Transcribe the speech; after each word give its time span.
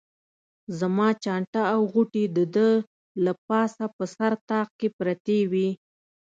زما 0.79 1.07
چانټه 1.23 1.63
او 1.73 1.79
غوټې 1.91 2.23
د 2.35 2.37
ده 2.55 2.67
له 3.23 3.33
پاسه 3.47 3.83
په 3.95 4.03
سر 4.15 4.33
طاق 4.49 4.69
کې 4.79 4.87
پرتې 4.97 5.39
وې. 5.51 5.69